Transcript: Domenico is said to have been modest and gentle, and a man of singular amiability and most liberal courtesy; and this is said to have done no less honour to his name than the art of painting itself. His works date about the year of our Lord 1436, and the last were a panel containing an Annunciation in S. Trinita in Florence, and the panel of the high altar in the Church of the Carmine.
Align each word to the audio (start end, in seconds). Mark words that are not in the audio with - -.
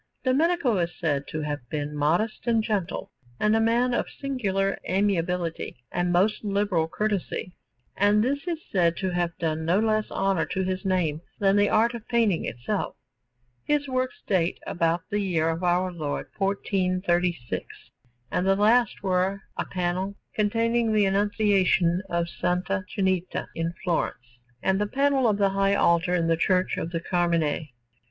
Domenico 0.23 0.79
is 0.79 0.97
said 0.99 1.27
to 1.27 1.41
have 1.41 1.59
been 1.69 1.95
modest 1.95 2.47
and 2.47 2.63
gentle, 2.63 3.11
and 3.39 3.55
a 3.55 3.61
man 3.61 3.93
of 3.93 4.09
singular 4.09 4.79
amiability 4.89 5.75
and 5.91 6.11
most 6.11 6.43
liberal 6.43 6.87
courtesy; 6.87 7.53
and 7.95 8.23
this 8.23 8.47
is 8.47 8.57
said 8.71 8.97
to 8.97 9.11
have 9.11 9.37
done 9.37 9.63
no 9.63 9.77
less 9.79 10.09
honour 10.09 10.47
to 10.47 10.63
his 10.63 10.83
name 10.83 11.21
than 11.37 11.55
the 11.55 11.69
art 11.69 11.93
of 11.93 12.07
painting 12.07 12.45
itself. 12.45 12.95
His 13.63 13.87
works 13.87 14.23
date 14.25 14.57
about 14.65 15.03
the 15.11 15.19
year 15.21 15.49
of 15.49 15.63
our 15.63 15.91
Lord 15.91 16.25
1436, 16.35 17.63
and 18.31 18.47
the 18.47 18.55
last 18.55 19.03
were 19.03 19.41
a 19.55 19.65
panel 19.65 20.15
containing 20.33 20.89
an 20.95 21.05
Annunciation 21.13 22.01
in 22.09 22.15
S. 22.15 22.41
Trinita 22.89 23.49
in 23.53 23.71
Florence, 23.83 24.39
and 24.63 24.81
the 24.81 24.87
panel 24.87 25.27
of 25.27 25.37
the 25.37 25.49
high 25.49 25.75
altar 25.75 26.15
in 26.15 26.25
the 26.25 26.37
Church 26.37 26.77
of 26.77 26.89
the 26.89 27.01
Carmine. 27.01 27.67